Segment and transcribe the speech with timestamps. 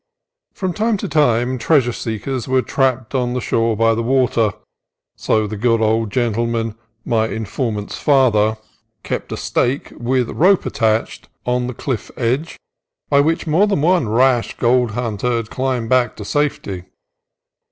[0.55, 4.53] From time to time treasure seekers were trapped on the shore by the water,
[5.15, 6.73] so the good old gentleman,
[7.05, 8.57] my informant's father,
[9.07, 12.57] 136 CALIFORNIA COAST TRAILS kept a stake, with rope attached, on the cliff edge,
[13.11, 16.85] by which more than one rash gold hunter had climbed back to safety.